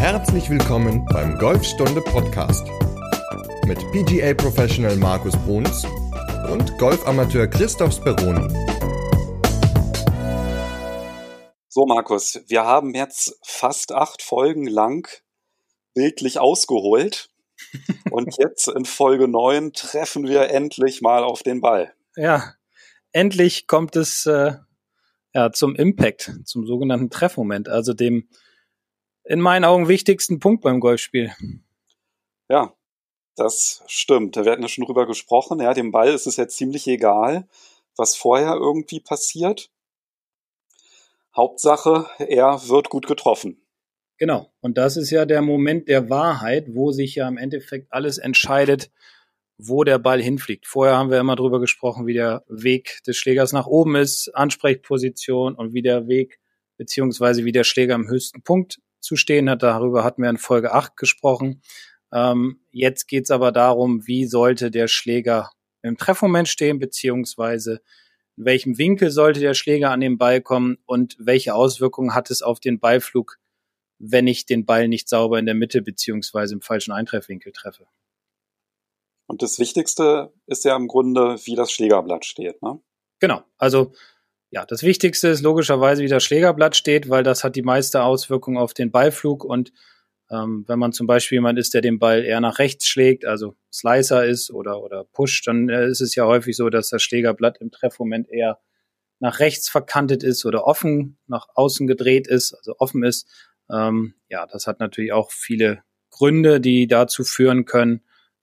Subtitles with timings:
[0.00, 2.66] Herzlich willkommen beim Golfstunde Podcast
[3.66, 5.84] mit PGA Professional Markus Bruns
[6.50, 8.48] und Golfamateur Christoph Speroni.
[11.68, 15.06] So, Markus, wir haben jetzt fast acht Folgen lang
[15.92, 17.28] bildlich ausgeholt.
[18.10, 21.92] Und jetzt in Folge neun treffen wir endlich mal auf den Ball.
[22.16, 22.54] Ja,
[23.12, 24.54] endlich kommt es äh,
[25.34, 28.30] ja, zum Impact, zum sogenannten Treffmoment, also dem
[29.30, 31.32] in meinen Augen wichtigsten Punkt beim Golfspiel.
[32.48, 32.74] Ja,
[33.36, 34.34] das stimmt.
[34.34, 35.60] Wir hatten ja schon drüber gesprochen.
[35.60, 37.48] Ja, dem Ball ist es jetzt ziemlich egal,
[37.96, 39.70] was vorher irgendwie passiert.
[41.36, 43.64] Hauptsache, er wird gut getroffen.
[44.18, 44.52] Genau.
[44.60, 48.90] Und das ist ja der Moment der Wahrheit, wo sich ja im Endeffekt alles entscheidet,
[49.58, 50.66] wo der Ball hinfliegt.
[50.66, 55.54] Vorher haben wir immer drüber gesprochen, wie der Weg des Schlägers nach oben ist, Ansprechposition
[55.54, 56.40] und wie der Weg
[56.76, 59.62] beziehungsweise wie der Schläger am höchsten Punkt zu stehen hat.
[59.62, 61.62] Darüber hatten wir in Folge 8 gesprochen.
[62.12, 65.50] Ähm, jetzt geht es aber darum, wie sollte der Schläger
[65.82, 67.80] im Treffmoment stehen, beziehungsweise
[68.36, 72.42] in welchem Winkel sollte der Schläger an den Ball kommen und welche Auswirkungen hat es
[72.42, 73.38] auf den Ballflug,
[73.98, 77.86] wenn ich den Ball nicht sauber in der Mitte beziehungsweise im falschen Eintreffwinkel treffe.
[79.26, 82.80] Und das Wichtigste ist ja im Grunde, wie das Schlägerblatt steht, ne?
[83.20, 83.42] Genau.
[83.58, 83.92] Also
[84.50, 88.58] ja, das Wichtigste ist logischerweise, wie das Schlägerblatt steht, weil das hat die meiste Auswirkung
[88.58, 89.44] auf den Ballflug.
[89.44, 89.72] Und
[90.30, 93.56] ähm, wenn man zum Beispiel jemand ist, der den Ball eher nach rechts schlägt, also
[93.72, 97.58] Slicer ist oder, oder Push, dann äh, ist es ja häufig so, dass das Schlägerblatt
[97.60, 98.58] im Treffmoment eher
[99.20, 103.28] nach rechts verkantet ist oder offen nach außen gedreht ist, also offen ist.
[103.70, 108.02] Ähm, ja, das hat natürlich auch viele Gründe, die dazu führen können.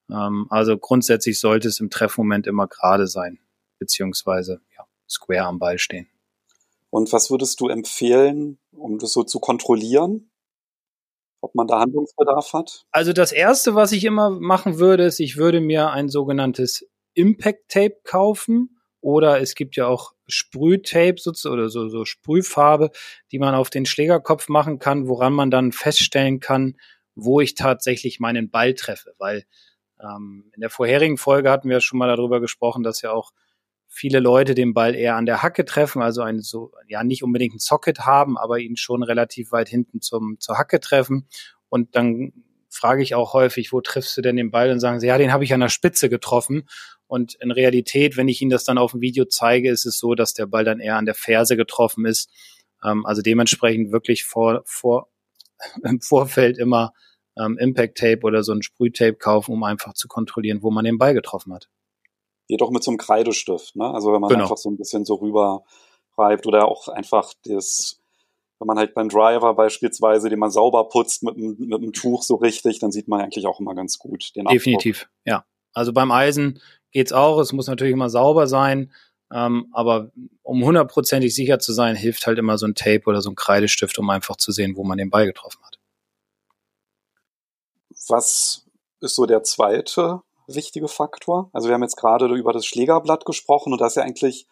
[0.10, 3.40] Ähm, also grundsätzlich sollte es im Treffmoment immer gerade sein,
[3.80, 6.08] beziehungsweise ja, square am Ball stehen.
[6.90, 10.32] Und was würdest du empfehlen, um das so zu kontrollieren?
[11.42, 12.86] Ob man da Handlungsbedarf hat?
[12.92, 17.70] Also das erste, was ich immer machen würde, ist, ich würde mir ein sogenanntes Impact
[17.70, 18.80] Tape kaufen.
[19.00, 21.16] Oder es gibt ja auch Sprühtape
[21.46, 22.90] oder so, so Sprühfarbe,
[23.32, 26.78] die man auf den Schlägerkopf machen kann, woran man dann feststellen kann,
[27.16, 29.14] wo ich tatsächlich meinen Ball treffe.
[29.18, 29.46] Weil
[30.02, 33.32] ähm, in der vorherigen Folge hatten wir schon mal darüber gesprochen, dass ja auch
[33.98, 37.56] viele Leute den Ball eher an der Hacke treffen, also einen so, ja, nicht unbedingt
[37.56, 41.28] ein Socket haben, aber ihn schon relativ weit hinten zum, zur Hacke treffen.
[41.68, 42.32] Und dann
[42.70, 44.70] frage ich auch häufig, wo triffst du denn den Ball?
[44.70, 46.70] Und sagen sie, ja, den habe ich an der Spitze getroffen.
[47.08, 50.14] Und in Realität, wenn ich Ihnen das dann auf dem Video zeige, ist es so,
[50.14, 52.30] dass der Ball dann eher an der Ferse getroffen ist.
[52.84, 55.10] Ähm, also dementsprechend wirklich vor, vor,
[55.84, 56.94] im Vorfeld immer
[57.36, 61.00] ähm, Impact Tape oder so ein Sprühtape kaufen, um einfach zu kontrollieren, wo man den
[61.00, 61.68] Ball getroffen hat.
[62.48, 63.94] Jedoch mit so einem Kreidestift, ne?
[63.94, 64.44] Also wenn man genau.
[64.44, 65.64] einfach so ein bisschen so rüber
[66.18, 68.00] reibt oder auch einfach das,
[68.60, 72.36] wenn man halt beim Driver beispielsweise, den man sauber putzt mit, mit einem Tuch so
[72.36, 74.60] richtig, dann sieht man eigentlich auch immer ganz gut den Abdruck.
[74.60, 75.46] Definitiv, ja.
[75.74, 76.60] Also beim Eisen
[76.92, 77.40] geht's auch.
[77.40, 78.92] Es muss natürlich immer sauber sein.
[79.32, 83.30] Ähm, aber um hundertprozentig sicher zu sein, hilft halt immer so ein Tape oder so
[83.30, 85.80] ein Kreidestift, um einfach zu sehen, wo man den Ball getroffen hat.
[88.08, 88.66] Was
[89.02, 91.50] ist so der zweite wichtige Faktor?
[91.54, 94.48] Also wir haben jetzt gerade über das Schlägerblatt gesprochen und das ist ja eigentlich,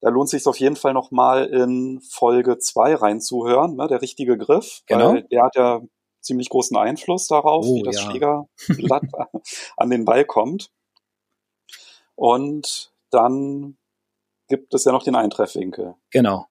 [0.00, 4.82] da lohnt sich auf jeden Fall nochmal in Folge zwei reinzuhören, ne, der richtige Griff.
[4.86, 5.14] Genau.
[5.14, 5.80] Weil der hat ja
[6.20, 8.10] ziemlich großen Einfluss darauf, oh, wie das ja.
[8.10, 9.04] Schlägerblatt
[9.76, 10.70] an den Ball kommt.
[12.16, 13.76] Und dann
[14.48, 15.94] gibt es ja noch den Eintreffwinkel.
[16.10, 16.46] Genau.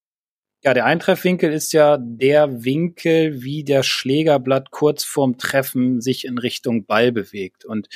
[0.64, 6.38] Ja, der Eintreffwinkel ist ja der Winkel, wie der Schlägerblatt kurz vorm Treffen sich in
[6.38, 7.66] Richtung Ball bewegt.
[7.66, 7.90] Und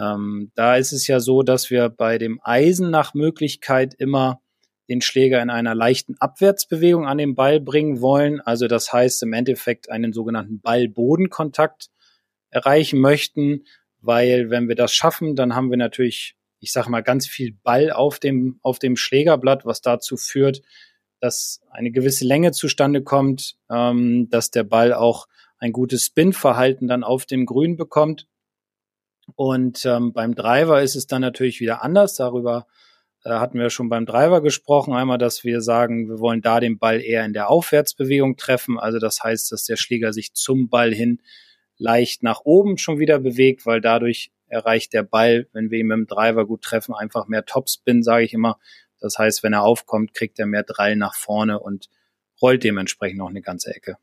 [0.00, 4.40] ähm, da ist es ja so, dass wir bei dem Eisen nach Möglichkeit immer
[4.88, 8.40] den Schläger in einer leichten Abwärtsbewegung an den Ball bringen wollen.
[8.40, 11.88] Also das heißt im Endeffekt einen sogenannten Ball-Boden-Kontakt
[12.50, 13.64] erreichen möchten,
[14.00, 17.90] weil wenn wir das schaffen, dann haben wir natürlich, ich sage mal, ganz viel Ball
[17.90, 20.62] auf dem, auf dem Schlägerblatt, was dazu führt,
[21.20, 25.28] dass eine gewisse Länge zustande kommt, ähm, dass der Ball auch
[25.58, 28.26] ein gutes Spin-Verhalten dann auf dem Grün bekommt.
[29.34, 32.16] Und ähm, beim Driver ist es dann natürlich wieder anders.
[32.16, 32.66] Darüber
[33.24, 34.94] äh, hatten wir schon beim Driver gesprochen.
[34.94, 38.78] Einmal, dass wir sagen, wir wollen da den Ball eher in der Aufwärtsbewegung treffen.
[38.78, 41.20] Also das heißt, dass der Schläger sich zum Ball hin
[41.78, 45.96] leicht nach oben schon wieder bewegt, weil dadurch erreicht der Ball, wenn wir ihn mit
[45.96, 48.58] dem Driver gut treffen, einfach mehr Topspin, sage ich immer,
[49.00, 51.88] das heißt, wenn er aufkommt, kriegt er mehr Drall nach vorne und
[52.40, 53.96] rollt dementsprechend noch eine ganze Ecke.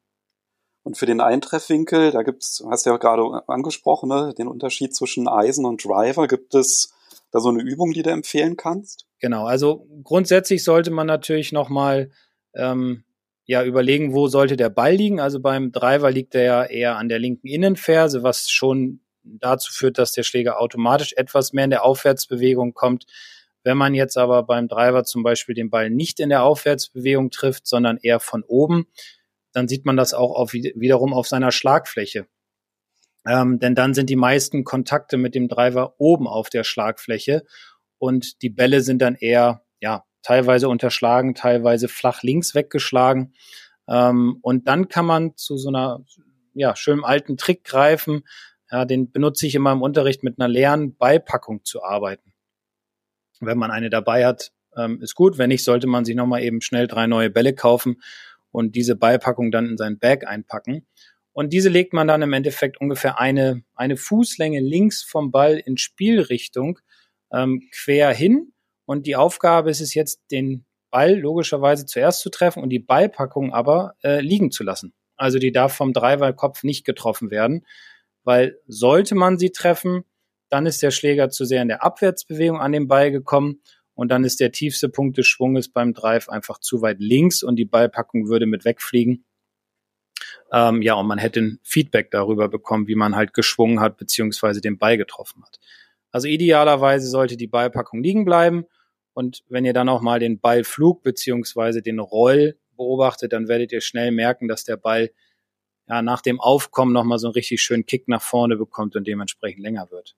[0.83, 5.27] Und für den Eintreffwinkel, da gibt's, hast du ja gerade angesprochen, ne, den Unterschied zwischen
[5.27, 6.27] Eisen und Driver.
[6.27, 6.93] Gibt es
[7.31, 9.05] da so eine Übung, die du empfehlen kannst?
[9.19, 12.11] Genau, also grundsätzlich sollte man natürlich nochmal
[12.55, 13.03] ähm,
[13.45, 15.19] ja überlegen, wo sollte der Ball liegen.
[15.19, 19.97] Also beim Driver liegt er ja eher an der linken Innenferse, was schon dazu führt,
[19.97, 23.05] dass der Schläger automatisch etwas mehr in der Aufwärtsbewegung kommt.
[23.63, 27.67] Wenn man jetzt aber beim Driver zum Beispiel den Ball nicht in der Aufwärtsbewegung trifft,
[27.67, 28.87] sondern eher von oben,
[29.59, 32.27] dann sieht man das auch auf, wiederum auf seiner Schlagfläche.
[33.27, 37.43] Ähm, denn dann sind die meisten Kontakte mit dem Driver oben auf der Schlagfläche
[37.97, 43.33] und die Bälle sind dann eher, ja, teilweise unterschlagen, teilweise flach links weggeschlagen.
[43.89, 46.05] Ähm, und dann kann man zu so einer,
[46.53, 48.23] ja, schönen alten Trick greifen.
[48.71, 52.31] Ja, den benutze ich immer im Unterricht mit einer leeren Beipackung zu arbeiten.
[53.41, 55.37] Wenn man eine dabei hat, ähm, ist gut.
[55.37, 57.97] Wenn nicht, sollte man sich nochmal eben schnell drei neue Bälle kaufen
[58.51, 60.87] und diese Beipackung dann in sein Bag einpacken.
[61.31, 65.77] Und diese legt man dann im Endeffekt ungefähr eine, eine Fußlänge links vom Ball in
[65.77, 66.79] Spielrichtung
[67.31, 68.53] ähm, quer hin.
[68.85, 73.53] Und die Aufgabe ist es jetzt, den Ball logischerweise zuerst zu treffen und die Ballpackung
[73.53, 74.93] aber äh, liegen zu lassen.
[75.15, 77.65] Also die darf vom Driverkopf nicht getroffen werden,
[78.23, 80.05] weil sollte man sie treffen,
[80.49, 83.61] dann ist der Schläger zu sehr in der Abwärtsbewegung an den Ball gekommen
[83.99, 87.57] und dann ist der tiefste Punkt des Schwunges beim Drive einfach zu weit links und
[87.57, 89.25] die Ballpackung würde mit wegfliegen.
[90.53, 94.61] Ähm, ja, und man hätte ein Feedback darüber bekommen, wie man halt geschwungen hat, beziehungsweise
[94.61, 95.59] den Ball getroffen hat.
[96.11, 98.63] Also idealerweise sollte die Ballpackung liegen bleiben.
[99.11, 103.81] Und wenn ihr dann auch mal den Ballflug beziehungsweise den Roll beobachtet, dann werdet ihr
[103.81, 105.11] schnell merken, dass der Ball
[105.89, 109.61] ja, nach dem Aufkommen nochmal so einen richtig schönen Kick nach vorne bekommt und dementsprechend
[109.61, 110.15] länger wird.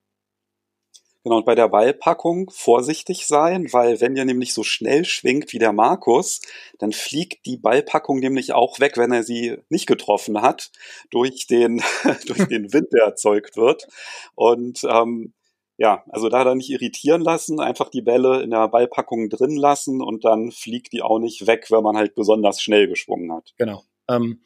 [1.23, 5.59] Genau, und bei der Ballpackung vorsichtig sein, weil wenn ihr nämlich so schnell schwingt wie
[5.59, 6.41] der Markus,
[6.79, 10.71] dann fliegt die Ballpackung nämlich auch weg, wenn er sie nicht getroffen hat,
[11.11, 11.83] durch den,
[12.25, 13.87] durch den Wind, der erzeugt wird.
[14.33, 15.33] Und ähm,
[15.77, 20.01] ja, also da dann nicht irritieren lassen, einfach die Bälle in der Ballpackung drin lassen
[20.01, 23.53] und dann fliegt die auch nicht weg, wenn man halt besonders schnell geschwungen hat.
[23.57, 23.83] Genau.
[24.09, 24.41] Ähm,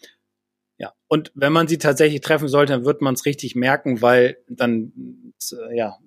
[0.77, 4.37] ja, und wenn man sie tatsächlich treffen sollte, dann wird man es richtig merken, weil
[4.49, 5.97] dann äh, ja,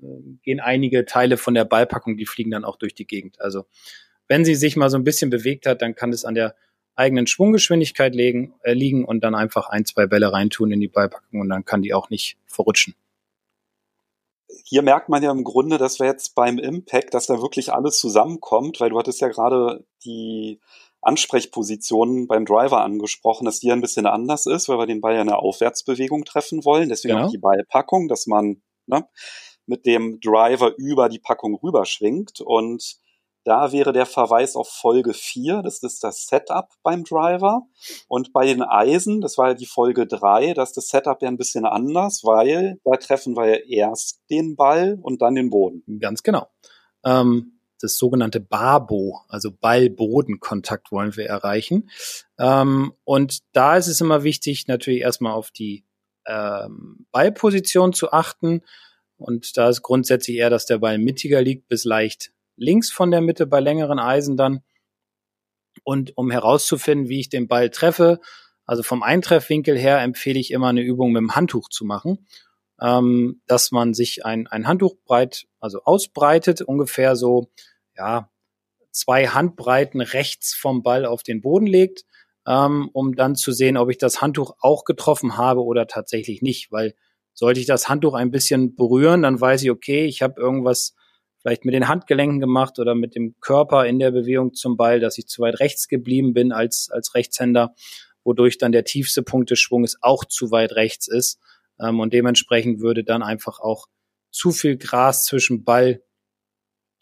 [0.43, 3.41] gehen einige Teile von der Ballpackung, die fliegen dann auch durch die Gegend.
[3.41, 3.65] Also
[4.27, 6.55] wenn sie sich mal so ein bisschen bewegt hat, dann kann es an der
[6.95, 11.41] eigenen Schwunggeschwindigkeit legen, äh, liegen und dann einfach ein, zwei Bälle reintun in die Ballpackung
[11.41, 12.95] und dann kann die auch nicht verrutschen.
[14.65, 17.99] Hier merkt man ja im Grunde, dass wir jetzt beim Impact, dass da wirklich alles
[17.99, 20.61] zusammenkommt, weil du hattest ja gerade die
[21.01, 25.21] Ansprechpositionen beim Driver angesprochen, dass die ein bisschen anders ist, weil wir den Ball ja
[25.21, 26.89] in der Aufwärtsbewegung treffen wollen.
[26.89, 27.27] Deswegen genau.
[27.27, 29.07] auch die Ballpackung, dass man ne,
[29.67, 32.41] mit dem Driver über die Packung rüberschwingt.
[32.41, 32.99] Und
[33.45, 37.63] da wäre der Verweis auf Folge 4, das ist das Setup beim Driver.
[38.09, 41.29] Und bei den Eisen, das war ja die Folge 3, da ist das Setup ja
[41.29, 45.83] ein bisschen anders, weil da treffen wir ja erst den Ball und dann den Boden.
[46.01, 46.49] Ganz genau.
[47.05, 51.91] Ähm das sogenannte Babo, also Ball-Boden-Kontakt wollen wir erreichen.
[52.39, 55.85] Ähm, und da ist es immer wichtig, natürlich erstmal auf die
[56.27, 58.63] ähm, Ballposition zu achten.
[59.17, 63.21] Und da ist grundsätzlich eher, dass der Ball mittiger liegt bis leicht links von der
[63.21, 64.61] Mitte bei längeren Eisen dann.
[65.85, 68.21] Und um herauszufinden, wie ich den Ball treffe,
[68.65, 72.27] also vom Eintreffwinkel her empfehle ich immer eine Übung mit dem Handtuch zu machen
[72.81, 77.49] ähm, dass man sich ein, ein Handtuch breit, also ausbreitet, ungefähr so,
[77.97, 78.31] ja,
[78.91, 82.05] zwei Handbreiten rechts vom Ball auf den Boden legt,
[82.47, 86.73] ähm, um dann zu sehen, ob ich das Handtuch auch getroffen habe oder tatsächlich nicht,
[86.73, 86.95] weil
[87.35, 90.95] sollte ich das Handtuch ein bisschen berühren, dann weiß ich, okay, ich habe irgendwas
[91.41, 95.19] vielleicht mit den Handgelenken gemacht oder mit dem Körper in der Bewegung zum Ball, dass
[95.19, 97.75] ich zu weit rechts geblieben bin als, als Rechtshänder,
[98.25, 101.39] wodurch dann der tiefste Punkt des Schwunges auch zu weit rechts ist.
[101.81, 103.87] Ähm, und dementsprechend würde dann einfach auch
[104.31, 106.03] zu viel Gras zwischen Ball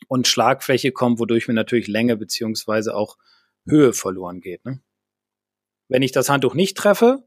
[0.09, 3.17] und Schlagfläche kommen, wodurch mir natürlich Länge beziehungsweise auch
[3.67, 4.65] Höhe verloren geht.
[4.65, 4.81] Ne?
[5.89, 7.25] Wenn ich das Handtuch nicht treffe,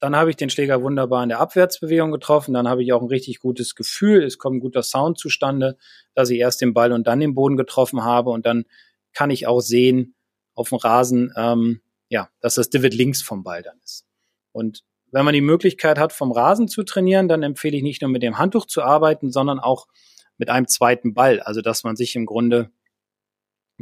[0.00, 3.08] dann habe ich den Schläger wunderbar in der Abwärtsbewegung getroffen, dann habe ich auch ein
[3.08, 5.76] richtig gutes Gefühl, es kommt ein guter Sound zustande,
[6.14, 8.64] dass ich erst den Ball und dann den Boden getroffen habe und dann
[9.12, 10.14] kann ich auch sehen
[10.54, 14.06] auf dem Rasen, ähm, ja, dass das Divid links vom Ball dann ist.
[14.52, 18.10] Und wenn man die Möglichkeit hat, vom Rasen zu trainieren, dann empfehle ich nicht nur
[18.10, 19.86] mit dem Handtuch zu arbeiten, sondern auch
[20.38, 21.40] mit einem zweiten Ball.
[21.40, 22.70] Also, dass man sich im Grunde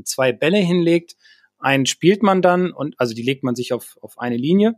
[0.05, 1.17] zwei Bälle hinlegt.
[1.59, 4.75] Einen spielt man dann und also die legt man sich auf, auf eine Linie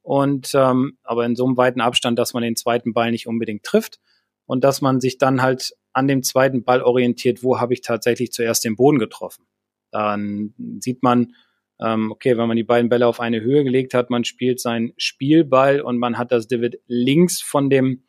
[0.00, 3.64] und ähm, aber in so einem weiten Abstand, dass man den zweiten Ball nicht unbedingt
[3.64, 4.00] trifft
[4.46, 8.32] und dass man sich dann halt an dem zweiten Ball orientiert, wo habe ich tatsächlich
[8.32, 9.46] zuerst den Boden getroffen.
[9.90, 11.34] Dann sieht man,
[11.82, 15.80] okay, wenn man die beiden Bälle auf eine Höhe gelegt hat, man spielt seinen Spielball
[15.80, 18.04] und man hat das Divid links von dem,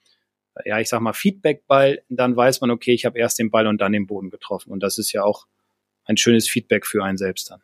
[0.66, 3.82] ja, ich sag mal Feedbackball, dann weiß man, okay, ich habe erst den Ball und
[3.82, 4.72] dann den Boden getroffen.
[4.72, 5.48] Und das ist ja auch
[6.06, 7.62] ein schönes Feedback für einen selbst dann.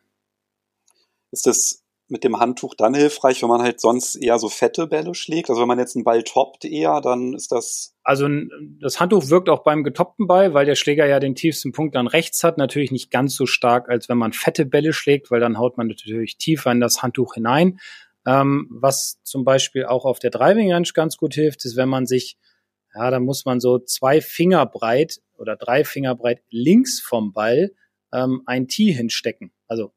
[1.30, 5.14] Ist das mit dem Handtuch dann hilfreich, wenn man halt sonst eher so fette Bälle
[5.14, 5.50] schlägt?
[5.50, 7.94] Also wenn man jetzt einen Ball toppt eher, dann ist das.
[8.02, 8.28] Also
[8.80, 12.06] das Handtuch wirkt auch beim getoppten Ball, weil der Schläger ja den tiefsten Punkt dann
[12.06, 15.58] rechts hat, natürlich nicht ganz so stark, als wenn man fette Bälle schlägt, weil dann
[15.58, 17.78] haut man natürlich tiefer in das Handtuch hinein.
[18.26, 22.06] Ähm, was zum Beispiel auch auf der Driving Range ganz gut hilft, ist, wenn man
[22.06, 22.36] sich,
[22.94, 27.70] ja, da muss man so zwei Finger breit oder drei Finger breit links vom Ball
[28.12, 29.52] ähm, ein Tee hinstecken.
[29.68, 29.92] Also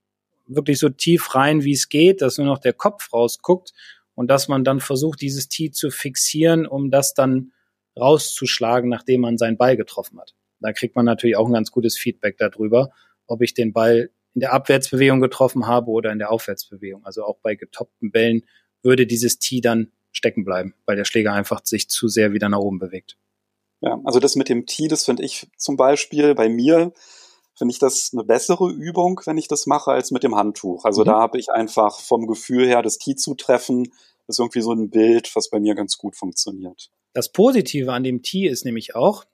[0.45, 3.73] wirklich so tief rein, wie es geht, dass nur noch der Kopf rausguckt
[4.15, 7.51] und dass man dann versucht, dieses Tee zu fixieren, um das dann
[7.97, 10.33] rauszuschlagen, nachdem man seinen Ball getroffen hat.
[10.59, 12.91] Da kriegt man natürlich auch ein ganz gutes Feedback darüber,
[13.27, 17.05] ob ich den Ball in der Abwärtsbewegung getroffen habe oder in der Aufwärtsbewegung.
[17.05, 18.43] Also auch bei getoppten Bällen
[18.81, 22.59] würde dieses Tee dann stecken bleiben, weil der Schläger einfach sich zu sehr wieder nach
[22.59, 23.17] oben bewegt.
[23.81, 26.93] Ja, also das mit dem Tee, das finde ich zum Beispiel bei mir
[27.57, 30.85] finde ich das eine bessere Übung, wenn ich das mache, als mit dem Handtuch.
[30.85, 31.05] Also mhm.
[31.05, 33.91] da habe ich einfach vom Gefühl her, das Tee zu treffen,
[34.27, 36.89] ist irgendwie so ein Bild, was bei mir ganz gut funktioniert.
[37.13, 39.25] Das Positive an dem Tee ist nämlich auch,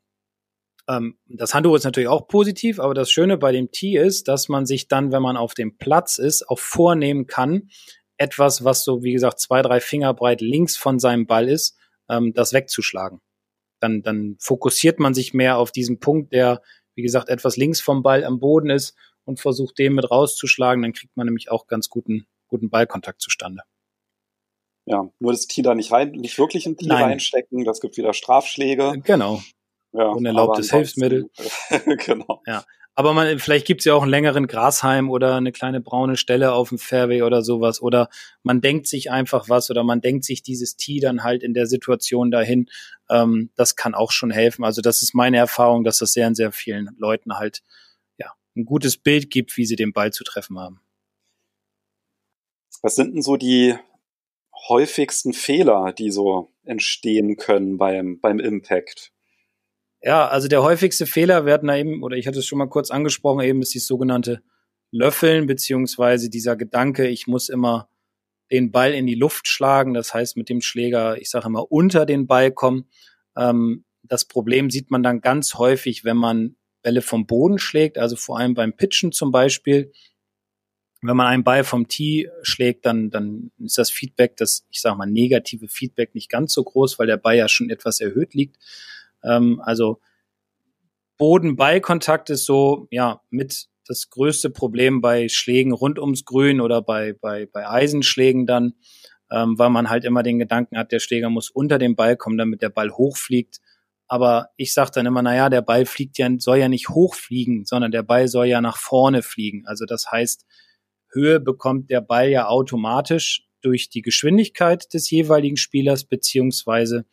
[0.87, 4.49] ähm, das Handtuch ist natürlich auch positiv, aber das Schöne bei dem Tee ist, dass
[4.49, 7.69] man sich dann, wenn man auf dem Platz ist, auch vornehmen kann,
[8.17, 11.77] etwas, was so, wie gesagt, zwei, drei Finger breit links von seinem Ball ist,
[12.09, 13.21] ähm, das wegzuschlagen.
[13.79, 16.61] Dann, dann fokussiert man sich mehr auf diesen Punkt, der
[16.99, 20.91] wie gesagt, etwas links vom Ball am Boden ist und versucht, den mit rauszuschlagen, dann
[20.91, 23.61] kriegt man nämlich auch ganz guten, guten Ballkontakt zustande.
[24.85, 27.03] Ja, nur das Tee da nicht rein, nicht wirklich ein Tee Nein.
[27.03, 28.95] reinstecken, das gibt wieder Strafschläge.
[29.05, 29.41] Genau.
[29.93, 31.29] Ja, Unerlaubtes Hilfsmittel.
[32.05, 32.41] genau.
[32.45, 32.65] Ja.
[32.99, 36.67] Aber man, vielleicht gibt's ja auch einen längeren Grashalm oder eine kleine braune Stelle auf
[36.67, 37.81] dem Fairway oder sowas.
[37.81, 38.09] Oder
[38.43, 41.65] man denkt sich einfach was oder man denkt sich dieses Tee dann halt in der
[41.65, 42.69] Situation dahin.
[43.09, 44.65] Ähm, das kann auch schon helfen.
[44.65, 47.63] Also das ist meine Erfahrung, dass das sehr sehr vielen Leuten halt
[48.17, 50.81] ja ein gutes Bild gibt, wie sie den Ball zu treffen haben.
[52.81, 53.75] Was sind denn so die
[54.67, 59.13] häufigsten Fehler, die so entstehen können beim, beim Impact?
[60.01, 62.89] Ja, also der häufigste Fehler, hatten da eben, oder ich hatte es schon mal kurz
[62.89, 64.41] angesprochen, eben ist die sogenannte
[64.91, 67.89] Löffeln, beziehungsweise dieser Gedanke, ich muss immer
[68.51, 72.05] den Ball in die Luft schlagen, das heißt mit dem Schläger, ich sage immer, unter
[72.05, 72.89] den Ball kommen.
[73.35, 78.15] Ähm, das Problem sieht man dann ganz häufig, wenn man Bälle vom Boden schlägt, also
[78.15, 79.91] vor allem beim Pitchen zum Beispiel.
[81.01, 84.97] Wenn man einen Ball vom Tee schlägt, dann, dann ist das Feedback, das, ich sage
[84.97, 88.57] mal, negative Feedback nicht ganz so groß, weil der Ball ja schon etwas erhöht liegt.
[89.23, 89.99] Ähm, also
[91.17, 97.13] Boden-Ball-Kontakt ist so, ja, mit das größte Problem bei Schlägen rund ums Grün oder bei,
[97.13, 98.73] bei, bei Eisenschlägen dann,
[99.31, 102.37] ähm, weil man halt immer den Gedanken hat, der Schläger muss unter den Ball kommen,
[102.37, 103.59] damit der Ball hochfliegt.
[104.07, 107.91] Aber ich sage dann immer, naja, der Ball fliegt ja, soll ja nicht hochfliegen, sondern
[107.91, 109.65] der Ball soll ja nach vorne fliegen.
[109.65, 110.45] Also das heißt,
[111.11, 117.05] Höhe bekommt der Ball ja automatisch durch die Geschwindigkeit des jeweiligen Spielers beziehungsweise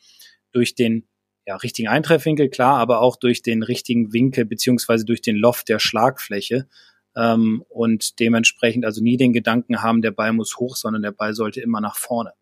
[0.53, 1.09] durch den
[1.47, 5.79] ja, richtigen Eintreffwinkel, klar, aber auch durch den richtigen Winkel beziehungsweise durch den Loft der
[5.79, 6.67] Schlagfläche.
[7.17, 11.35] Ähm, und dementsprechend also nie den Gedanken haben, der Ball muss hoch, sondern der Ball
[11.35, 12.33] sollte immer nach vorne.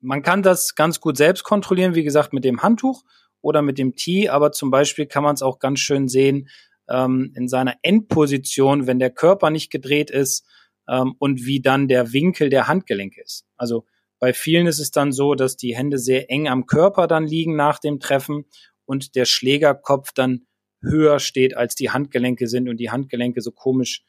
[0.00, 3.02] Man kann das ganz gut selbst kontrollieren, wie gesagt, mit dem Handtuch
[3.40, 6.48] oder mit dem Tee, aber zum Beispiel kann man es auch ganz schön sehen
[6.88, 10.46] ähm, in seiner Endposition, wenn der Körper nicht gedreht ist
[10.88, 13.44] ähm, und wie dann der Winkel der Handgelenke ist.
[13.56, 13.84] Also
[14.18, 17.56] bei vielen ist es dann so, dass die Hände sehr eng am Körper dann liegen
[17.56, 18.46] nach dem Treffen
[18.84, 20.46] und der Schlägerkopf dann
[20.80, 24.04] höher steht, als die Handgelenke sind und die Handgelenke so komisch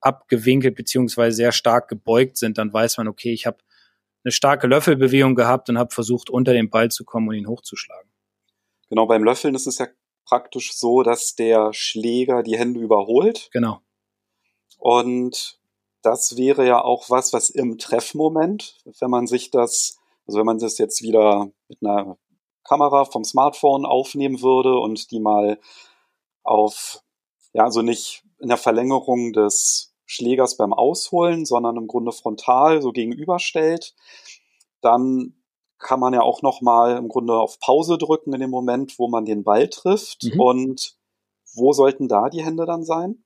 [0.00, 3.58] abgewinkelt beziehungsweise sehr stark gebeugt sind, dann weiß man, okay, ich habe
[4.24, 8.10] eine starke Löffelbewegung gehabt und habe versucht, unter den Ball zu kommen und ihn hochzuschlagen.
[8.88, 9.86] Genau, beim Löffeln ist es ja
[10.24, 13.48] praktisch so, dass der Schläger die Hände überholt.
[13.52, 13.80] Genau.
[14.78, 15.58] Und
[16.06, 20.58] das wäre ja auch was, was im Treffmoment, wenn man sich das, also wenn man
[20.58, 22.16] das jetzt wieder mit einer
[22.62, 25.58] Kamera vom Smartphone aufnehmen würde und die mal
[26.44, 27.02] auf,
[27.52, 32.92] ja, also nicht in der Verlängerung des Schlägers beim Ausholen, sondern im Grunde frontal so
[32.92, 33.94] gegenüberstellt,
[34.80, 35.42] dann
[35.78, 39.08] kann man ja auch noch mal im Grunde auf Pause drücken in dem Moment, wo
[39.08, 40.22] man den Ball trifft.
[40.22, 40.40] Mhm.
[40.40, 40.96] Und
[41.54, 43.25] wo sollten da die Hände dann sein?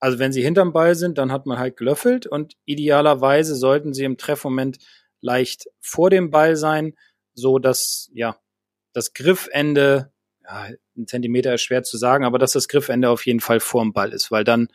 [0.00, 4.04] Also wenn sie hinterm Ball sind, dann hat man halt gelöffelt und idealerweise sollten sie
[4.04, 4.78] im Treffmoment
[5.20, 6.94] leicht vor dem Ball sein,
[7.34, 8.36] so dass ja
[8.92, 13.40] das Griffende, ja, ein Zentimeter ist schwer zu sagen, aber dass das Griffende auf jeden
[13.40, 14.68] Fall vorm Ball ist, weil dann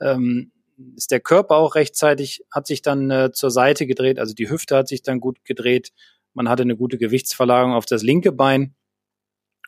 [0.00, 0.52] ähm,
[0.96, 4.76] ist der Körper auch rechtzeitig, hat sich dann äh, zur Seite gedreht, also die Hüfte
[4.76, 5.92] hat sich dann gut gedreht,
[6.32, 8.74] man hatte eine gute Gewichtsverlagerung auf das linke Bein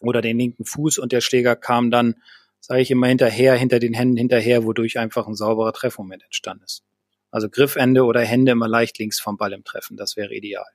[0.00, 2.16] oder den linken Fuß und der Schläger kam dann
[2.60, 6.82] sage ich immer hinterher, hinter den Händen hinterher, wodurch einfach ein sauberer Treffmoment entstanden ist.
[7.30, 10.66] Also Griffende oder Hände immer leicht links vom Ball im Treffen, das wäre ideal.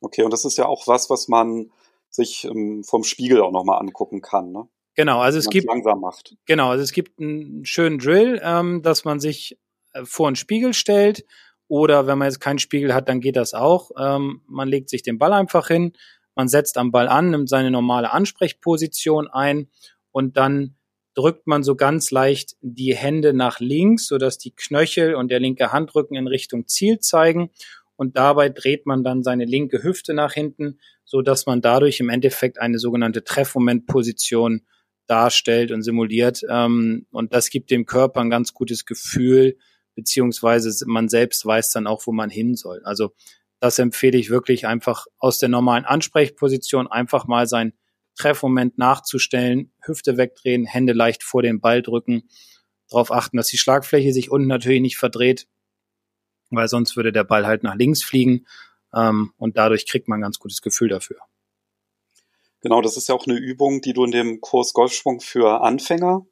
[0.00, 1.70] Okay, und das ist ja auch was, was man
[2.10, 4.68] sich ähm, vom Spiegel auch nochmal angucken kann, ne?
[4.94, 6.36] Genau, also es gibt langsam macht.
[6.44, 9.58] Genau, also es gibt einen schönen Drill, ähm, dass man sich
[9.94, 11.24] äh, vor einen Spiegel stellt
[11.66, 13.90] oder wenn man jetzt keinen Spiegel hat, dann geht das auch.
[13.98, 15.94] Ähm, man legt sich den Ball einfach hin,
[16.34, 19.70] man setzt am Ball an, nimmt seine normale Ansprechposition ein
[20.12, 20.76] und dann
[21.14, 25.72] drückt man so ganz leicht die Hände nach links, sodass die Knöchel und der linke
[25.72, 27.50] Handrücken in Richtung Ziel zeigen.
[27.96, 32.08] Und dabei dreht man dann seine linke Hüfte nach hinten, so dass man dadurch im
[32.08, 34.62] Endeffekt eine sogenannte Treffmomentposition
[35.06, 36.42] darstellt und simuliert.
[36.48, 39.58] Ähm, und das gibt dem Körper ein ganz gutes Gefühl,
[39.94, 42.80] beziehungsweise man selbst weiß dann auch, wo man hin soll.
[42.84, 43.12] Also
[43.60, 47.74] das empfehle ich wirklich einfach aus der normalen Ansprechposition einfach mal sein
[48.16, 52.28] Treffmoment nachzustellen, Hüfte wegdrehen, Hände leicht vor den Ball drücken,
[52.88, 55.48] darauf achten, dass die Schlagfläche sich unten natürlich nicht verdreht,
[56.50, 58.46] weil sonst würde der Ball halt nach links fliegen
[58.94, 61.18] ähm, und dadurch kriegt man ein ganz gutes Gefühl dafür.
[62.60, 66.24] Genau, das ist ja auch eine Übung, die du in dem Kurs Golfschwung für Anfänger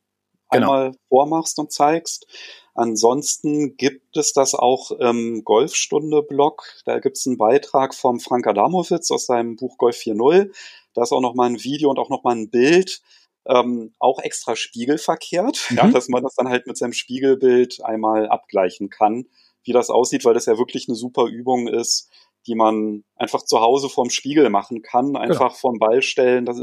[0.50, 0.72] genau.
[0.72, 2.26] einmal vormachst und zeigst.
[2.74, 6.62] Ansonsten gibt es das auch im Golfstunde-Blog.
[6.84, 10.54] Da gibt es einen Beitrag vom Frank Adamowitz aus seinem Buch Golf 4.0.
[10.94, 13.00] Da ist auch noch mal ein Video und auch noch mal ein Bild,
[13.46, 15.76] ähm, auch extra spiegelverkehrt, mhm.
[15.76, 19.26] ja, dass man das dann halt mit seinem Spiegelbild einmal abgleichen kann,
[19.62, 22.10] wie das aussieht, weil das ja wirklich eine super Übung ist,
[22.46, 25.56] die man einfach zu Hause vorm Spiegel machen kann, einfach ja.
[25.56, 26.58] vorm Ball stellen das,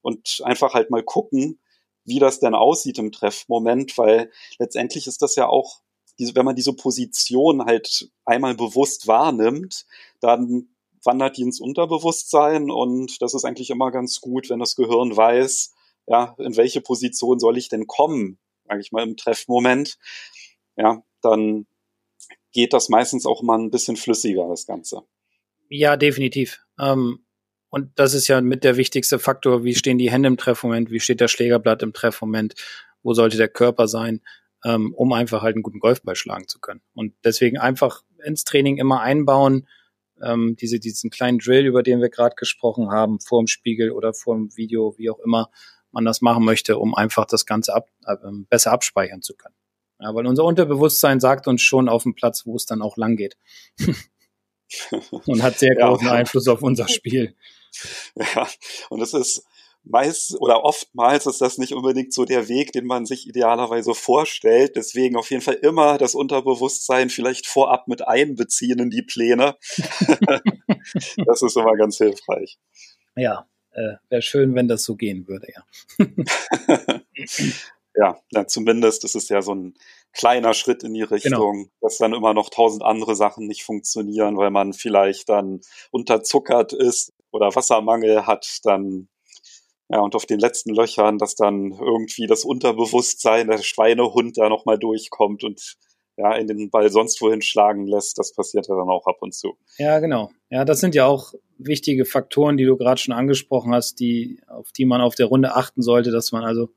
[0.00, 1.60] und einfach halt mal gucken,
[2.04, 5.80] wie das denn aussieht im Treffmoment, weil letztendlich ist das ja auch,
[6.18, 9.86] wenn man diese Position halt einmal bewusst wahrnimmt,
[10.20, 10.68] dann
[11.04, 15.74] wandert die ins Unterbewusstsein und das ist eigentlich immer ganz gut, wenn das Gehirn weiß,
[16.06, 19.98] ja, in welche Position soll ich denn kommen, sage ich mal, im Treffmoment.
[20.76, 21.66] Ja, dann
[22.52, 25.02] geht das meistens auch mal ein bisschen flüssiger, das Ganze.
[25.68, 26.60] Ja, definitiv.
[26.78, 27.24] Ähm,
[27.70, 31.00] und das ist ja mit der wichtigste Faktor, wie stehen die Hände im Treffmoment, wie
[31.00, 32.54] steht der Schlägerblatt im Treffmoment,
[33.02, 34.20] wo sollte der Körper sein,
[34.64, 36.82] ähm, um einfach halt einen guten Golfball schlagen zu können.
[36.94, 39.66] Und deswegen einfach ins Training immer einbauen,
[40.22, 44.14] ähm, diese, diesen kleinen Drill, über den wir gerade gesprochen haben, vor dem Spiegel oder
[44.14, 45.50] vor dem Video, wie auch immer
[45.90, 48.16] man das machen möchte, um einfach das Ganze ab, äh,
[48.48, 49.54] besser abspeichern zu können.
[50.00, 53.16] Ja, weil unser Unterbewusstsein sagt uns schon auf dem Platz, wo es dann auch lang
[53.16, 53.36] geht.
[55.26, 56.14] und hat sehr großen ja.
[56.14, 57.34] Einfluss auf unser Spiel.
[58.16, 58.46] Ja,
[58.90, 59.46] und es ist
[59.84, 64.76] meist oder oftmals ist das nicht unbedingt so der Weg, den man sich idealerweise vorstellt.
[64.76, 69.56] Deswegen auf jeden Fall immer das Unterbewusstsein vielleicht vorab mit einbeziehen in die Pläne.
[71.26, 72.58] das ist immer ganz hilfreich.
[73.16, 75.64] Ja, äh, wäre schön, wenn das so gehen würde, ja.
[77.94, 79.74] ja, ja, zumindest ist es ja so ein
[80.12, 81.14] kleiner Schritt in die genau.
[81.14, 81.70] Richtung, genau.
[81.80, 87.12] dass dann immer noch tausend andere Sachen nicht funktionieren, weil man vielleicht dann unterzuckert ist
[87.30, 89.08] oder Wassermangel hat, dann
[89.92, 94.78] ja, und auf den letzten Löchern, dass dann irgendwie das Unterbewusstsein, der Schweinehund da nochmal
[94.78, 95.76] durchkommt und
[96.16, 99.34] ja, in den Ball sonst wohin schlagen lässt, das passiert ja dann auch ab und
[99.34, 99.58] zu.
[99.76, 100.30] Ja, genau.
[100.48, 104.72] Ja, das sind ja auch wichtige Faktoren, die du gerade schon angesprochen hast, die, auf
[104.72, 106.70] die man auf der Runde achten sollte, dass man also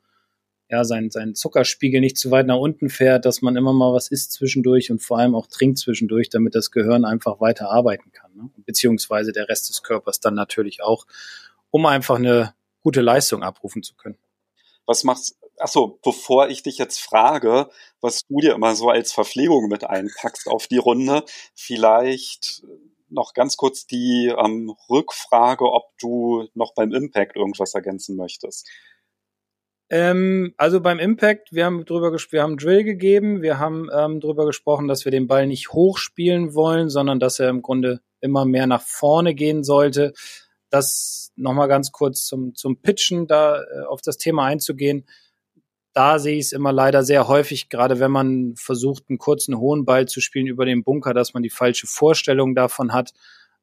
[0.69, 4.09] ja, sein, sein Zuckerspiegel nicht zu weit nach unten fährt, dass man immer mal was
[4.09, 8.31] isst zwischendurch und vor allem auch trinkt zwischendurch, damit das Gehirn einfach weiter arbeiten kann.
[8.35, 8.49] Ne?
[8.65, 11.05] Beziehungsweise der Rest des Körpers dann natürlich auch,
[11.71, 14.17] um einfach eine gute Leistung abrufen zu können.
[14.85, 17.69] Was machst Achso, bevor ich dich jetzt frage,
[18.01, 21.23] was du dir immer so als Verpflegung mit einpackst auf die Runde,
[21.55, 22.61] vielleicht
[23.09, 28.69] noch ganz kurz die ähm, Rückfrage, ob du noch beim Impact irgendwas ergänzen möchtest.
[29.89, 34.45] Ähm, also beim Impact, wir haben drüber wir haben Drill gegeben, wir haben ähm, drüber
[34.45, 38.67] gesprochen, dass wir den Ball nicht hochspielen wollen, sondern dass er im Grunde immer mehr
[38.67, 40.11] nach vorne gehen sollte
[40.75, 45.05] das nochmal ganz kurz zum, zum Pitchen, da äh, auf das Thema einzugehen.
[45.93, 49.85] Da sehe ich es immer leider sehr häufig, gerade wenn man versucht, einen kurzen hohen
[49.85, 53.13] Ball zu spielen über den Bunker, dass man die falsche Vorstellung davon hat,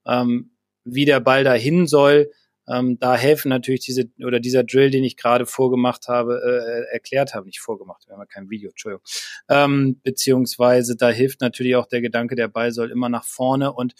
[0.07, 0.53] ähm,
[0.85, 2.31] wie der Ball dahin soll.
[2.68, 7.35] Ähm, da helfen natürlich diese oder dieser Drill, den ich gerade vorgemacht habe, äh, erklärt
[7.35, 9.05] habe, nicht vorgemacht, wir haben ja kein Video, Entschuldigung.
[9.48, 13.94] Ähm, beziehungsweise da hilft natürlich auch der Gedanke, der Ball soll immer nach vorne und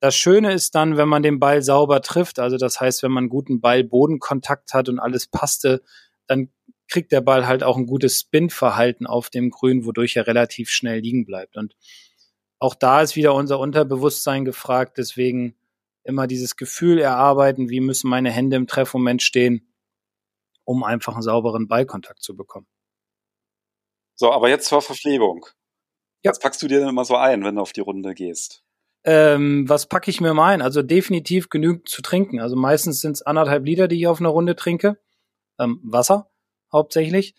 [0.00, 3.28] das Schöne ist dann, wenn man den Ball sauber trifft, also das heißt, wenn man
[3.28, 5.82] guten Ball-Bodenkontakt hat und alles passte,
[6.26, 6.50] dann
[6.88, 11.00] kriegt der Ball halt auch ein gutes Spin-Verhalten auf dem Grün, wodurch er relativ schnell
[11.00, 11.56] liegen bleibt.
[11.56, 11.76] Und
[12.58, 15.56] auch da ist wieder unser Unterbewusstsein gefragt, deswegen
[16.02, 19.72] immer dieses Gefühl erarbeiten, wie müssen meine Hände im Treffmoment stehen,
[20.64, 22.66] um einfach einen sauberen Ballkontakt zu bekommen.
[24.14, 25.46] So, aber jetzt zur Verpflegung.
[26.22, 26.30] Ja.
[26.30, 28.64] Was packst du dir denn immer so ein, wenn du auf die Runde gehst?
[29.04, 30.62] Ähm, was packe ich mir mal ein?
[30.62, 32.40] Also definitiv genügend zu trinken.
[32.40, 34.98] Also meistens sind es anderthalb Liter, die ich auf einer Runde trinke.
[35.58, 36.30] Ähm, Wasser
[36.72, 37.34] hauptsächlich.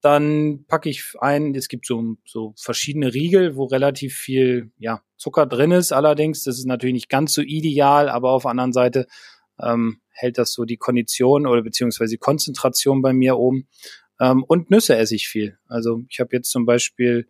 [0.00, 5.46] Dann packe ich ein, es gibt so, so verschiedene Riegel, wo relativ viel ja, Zucker
[5.46, 5.92] drin ist.
[5.92, 9.06] Allerdings, das ist natürlich nicht ganz so ideal, aber auf der anderen Seite
[9.60, 13.68] ähm, hält das so die Kondition oder beziehungsweise die Konzentration bei mir oben.
[14.20, 15.58] Ähm, und Nüsse esse ich viel.
[15.68, 17.28] Also ich habe jetzt zum Beispiel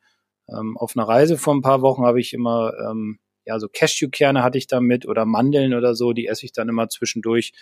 [0.49, 4.43] ähm, auf einer Reise vor ein paar Wochen habe ich immer ähm, ja so Cashewkerne
[4.43, 7.53] hatte ich da mit oder Mandeln oder so, die esse ich dann immer zwischendurch.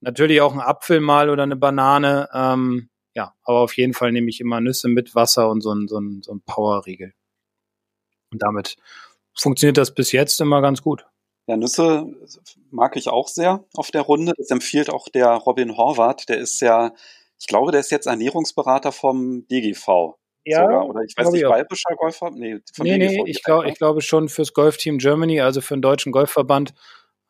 [0.00, 2.28] Natürlich auch ein Apfel mal oder eine Banane.
[2.32, 5.88] Ähm, ja, aber auf jeden Fall nehme ich immer Nüsse mit Wasser und so ein,
[5.88, 7.14] so ein, so ein Powerriegel.
[8.30, 8.76] Und damit
[9.34, 11.06] funktioniert das bis jetzt immer ganz gut.
[11.46, 12.06] Ja, Nüsse
[12.70, 14.34] mag ich auch sehr auf der Runde.
[14.36, 16.28] Das empfiehlt auch der Robin Horvath.
[16.28, 16.92] Der ist ja,
[17.38, 20.16] ich glaube, der ist jetzt Ernährungsberater vom DGV.
[20.46, 20.88] Ja, sogar.
[20.88, 22.30] oder ich weiß nicht, bayerischer Golfer?
[22.30, 25.82] Nee, vom nee, nee ich, glaub, ich glaube schon fürs Golfteam Germany, also für den
[25.82, 26.72] deutschen Golfverband.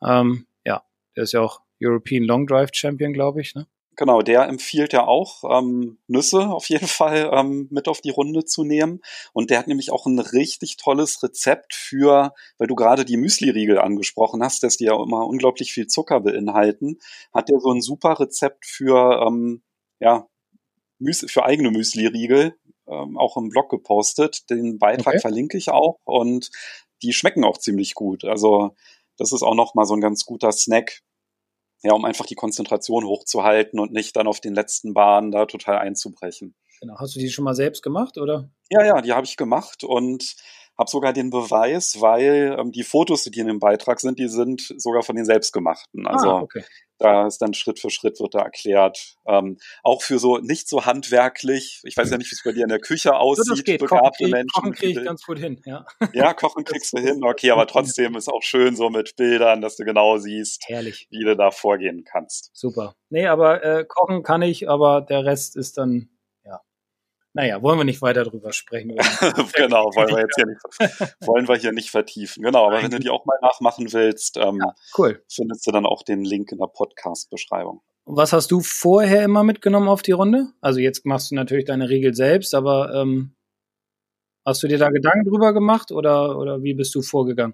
[0.03, 0.83] Ähm, ja,
[1.15, 3.55] der ist ja auch European Long Drive Champion, glaube ich.
[3.55, 3.65] Ne?
[3.95, 8.45] Genau, der empfiehlt ja auch, ähm, Nüsse auf jeden Fall ähm, mit auf die Runde
[8.45, 9.01] zu nehmen.
[9.33, 13.79] Und der hat nämlich auch ein richtig tolles Rezept für, weil du gerade die Müsli-Riegel
[13.79, 16.99] angesprochen hast, dass die ja immer unglaublich viel Zucker beinhalten,
[17.33, 19.63] hat der so ein super Rezept für, ähm,
[19.99, 20.27] ja,
[21.27, 22.55] für eigene Müsli-Riegel
[22.87, 24.49] ähm, auch im Blog gepostet.
[24.49, 25.21] Den Beitrag okay.
[25.21, 26.49] verlinke ich auch und
[27.01, 28.25] die schmecken auch ziemlich gut.
[28.25, 28.75] Also
[29.17, 31.01] das ist auch noch mal so ein ganz guter Snack,
[31.83, 35.79] ja, um einfach die Konzentration hochzuhalten und nicht dann auf den letzten Bahnen da total
[35.79, 36.55] einzubrechen.
[36.79, 36.95] Genau.
[36.99, 38.49] Hast du die schon mal selbst gemacht, oder?
[38.69, 40.35] Ja, ja, die habe ich gemacht und
[40.77, 44.61] habe sogar den Beweis, weil ähm, die Fotos, die in dem Beitrag sind, die sind
[44.77, 46.05] sogar von den selbstgemachten.
[46.05, 46.63] Ah, also ah, okay.
[46.99, 49.15] da ist dann Schritt für Schritt wird da erklärt.
[49.27, 52.63] Ähm, auch für so nicht so handwerklich, ich weiß ja nicht, wie es bei dir
[52.63, 53.79] in der Küche aussieht, das geht.
[53.79, 54.49] begabte kochen, Menschen.
[54.53, 55.85] Kochen kriege ich ganz gut hin, ja.
[56.13, 59.77] Ja, kochen kriegst du hin, okay, aber trotzdem ist auch schön so mit Bildern, dass
[59.77, 61.07] du genau siehst, Herrlich.
[61.09, 62.51] wie du da vorgehen kannst.
[62.53, 62.95] Super.
[63.09, 66.09] Nee, aber äh, kochen kann ich, aber der Rest ist dann
[67.37, 68.89] naja, wollen wir nicht weiter drüber sprechen.
[69.55, 72.41] genau, wollen wir jetzt hier nicht, wollen wir hier nicht vertiefen.
[72.41, 75.23] Genau, aber wenn du die auch mal nachmachen willst, ähm, ja, cool.
[75.31, 77.83] findest du dann auch den Link in der Podcast-Beschreibung.
[78.05, 80.47] Was hast du vorher immer mitgenommen auf die Runde?
[80.61, 83.35] Also jetzt machst du natürlich deine Regel selbst, aber ähm,
[84.43, 87.53] hast du dir da Gedanken drüber gemacht oder, oder wie bist du vorgegangen?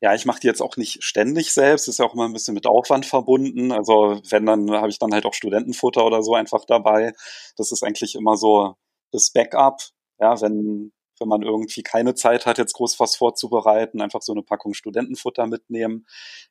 [0.00, 2.54] Ja, ich mache die jetzt auch nicht ständig selbst, ist ja auch immer ein bisschen
[2.54, 3.70] mit Aufwand verbunden.
[3.70, 7.12] Also wenn, dann habe ich dann halt auch Studentenfutter oder so einfach dabei.
[7.56, 8.74] Das ist eigentlich immer so
[9.12, 9.82] das Backup,
[10.18, 14.42] ja, wenn, wenn man irgendwie keine Zeit hat, jetzt groß was vorzubereiten, einfach so eine
[14.42, 16.06] Packung Studentenfutter mitnehmen.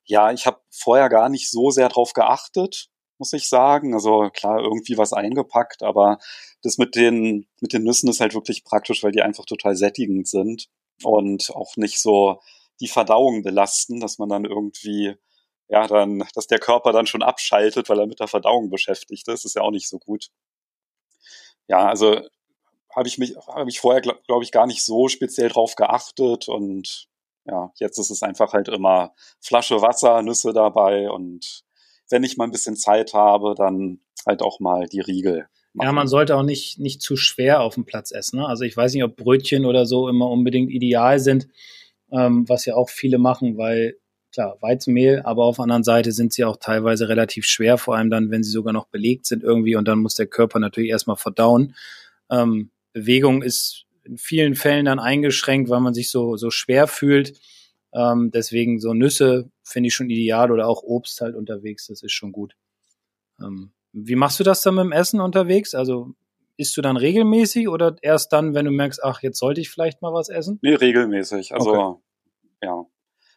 [0.06, 3.93] Ja, ich habe vorher gar nicht so sehr drauf geachtet, muss ich sagen.
[3.93, 6.19] Also klar, irgendwie was eingepackt, aber
[6.62, 10.28] das mit den, mit den Nüssen ist halt wirklich praktisch, weil die einfach total sättigend
[10.28, 10.67] sind
[11.04, 12.39] und auch nicht so
[12.80, 15.15] die Verdauung belasten, dass man dann irgendwie
[15.71, 19.45] ja, dann, dass der Körper dann schon abschaltet, weil er mit der Verdauung beschäftigt ist,
[19.45, 20.30] ist ja auch nicht so gut.
[21.67, 22.21] Ja, also
[22.96, 26.48] habe ich mich, habe ich vorher, glaube glaub ich, gar nicht so speziell drauf geachtet
[26.48, 27.08] und
[27.46, 31.64] ja, jetzt ist es einfach halt immer Flasche Wasser, Nüsse dabei und
[32.10, 35.48] wenn ich mal ein bisschen Zeit habe, dann halt auch mal die Riegel.
[35.74, 35.88] Machen.
[35.88, 38.40] Ja, man sollte auch nicht, nicht zu schwer auf dem Platz essen.
[38.40, 38.48] Ne?
[38.48, 41.48] Also ich weiß nicht, ob Brötchen oder so immer unbedingt ideal sind,
[42.12, 43.98] ähm, was ja auch viele machen, weil
[44.34, 48.10] klar, Weizenmehl, aber auf der anderen Seite sind sie auch teilweise relativ schwer, vor allem
[48.10, 51.18] dann, wenn sie sogar noch belegt sind irgendwie und dann muss der Körper natürlich erstmal
[51.18, 51.76] verdauen.
[52.30, 57.40] Ähm, Bewegung ist in vielen Fällen dann eingeschränkt, weil man sich so, so schwer fühlt.
[57.94, 62.14] Ähm, deswegen so Nüsse finde ich schon ideal oder auch Obst halt unterwegs, das ist
[62.14, 62.56] schon gut.
[63.40, 65.76] Ähm, wie machst du das dann mit dem Essen unterwegs?
[65.76, 66.14] Also
[66.58, 70.02] isst du dann regelmäßig oder erst dann, wenn du merkst, ach, jetzt sollte ich vielleicht
[70.02, 70.60] mal was essen?
[70.62, 71.54] Nee, regelmäßig.
[71.54, 72.02] Also okay.
[72.64, 72.86] ja.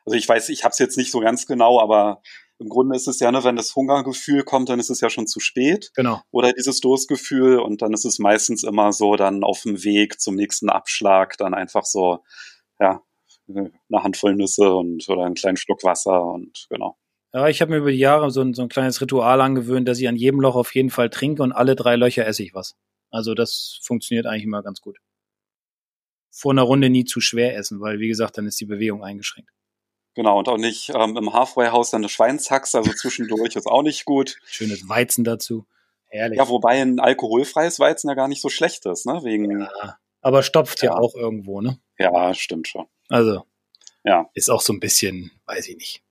[0.06, 2.22] Also ich weiß, ich habe es jetzt nicht so ganz genau, aber
[2.64, 5.26] im Grunde ist es ja, ne, wenn das Hungergefühl kommt, dann ist es ja schon
[5.26, 5.90] zu spät.
[5.94, 6.22] Genau.
[6.30, 10.34] Oder dieses Durstgefühl und dann ist es meistens immer so dann auf dem Weg zum
[10.34, 12.20] nächsten Abschlag dann einfach so,
[12.80, 13.02] ja,
[13.46, 16.96] eine Handvoll Nüsse und oder einen kleinen Schluck Wasser und genau.
[17.34, 20.00] Ja, ich habe mir über die Jahre so ein, so ein kleines Ritual angewöhnt, dass
[20.00, 22.76] ich an jedem Loch auf jeden Fall trinke und alle drei Löcher esse ich was.
[23.10, 24.96] Also das funktioniert eigentlich immer ganz gut.
[26.30, 29.50] Vor einer Runde nie zu schwer essen, weil wie gesagt, dann ist die Bewegung eingeschränkt.
[30.14, 34.04] Genau, und auch nicht ähm, im Halfway-Haus dann eine Schweinshaxe, also zwischendurch ist auch nicht
[34.04, 34.38] gut.
[34.46, 35.66] Schönes Weizen dazu.
[36.06, 36.38] Herrlich.
[36.38, 39.24] Ja, wobei ein alkoholfreies Weizen ja gar nicht so schlecht ist, ne?
[39.24, 40.92] Wegen, ja, aber stopft ja.
[40.92, 41.80] ja auch irgendwo, ne?
[41.98, 42.86] Ja, stimmt schon.
[43.08, 43.44] Also,
[44.04, 44.30] ja.
[44.34, 46.02] Ist auch so ein bisschen, weiß ich nicht.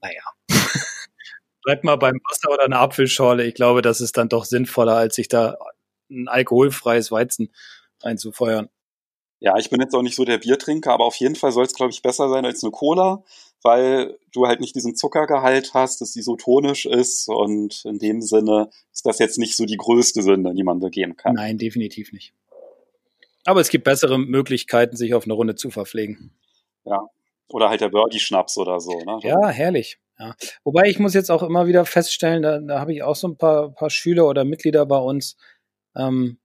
[0.00, 0.22] Naja.
[1.62, 3.44] Bleibt mal beim Wasser oder einer Apfelschorle.
[3.44, 5.56] Ich glaube, das ist dann doch sinnvoller, als sich da
[6.10, 7.52] ein alkoholfreies Weizen
[8.02, 8.68] einzufeuern.
[9.42, 11.74] Ja, ich bin jetzt auch nicht so der Biertrinker, aber auf jeden Fall soll es,
[11.74, 13.24] glaube ich, besser sein als eine Cola,
[13.60, 18.20] weil du halt nicht diesen Zuckergehalt hast, dass die so tonisch ist und in dem
[18.20, 21.34] Sinne ist das jetzt nicht so die größte Sünde, die man begehen kann.
[21.34, 22.34] Nein, definitiv nicht.
[23.44, 26.38] Aber es gibt bessere Möglichkeiten, sich auf eine Runde zu verpflegen.
[26.84, 27.00] Ja.
[27.48, 28.96] Oder halt der Birdie-Schnaps oder so.
[29.00, 29.18] Ne?
[29.22, 29.98] Ja, herrlich.
[30.20, 30.36] Ja.
[30.62, 33.36] Wobei ich muss jetzt auch immer wieder feststellen, da, da habe ich auch so ein
[33.36, 35.36] paar, paar Schüler oder Mitglieder bei uns,
[35.96, 36.38] ähm,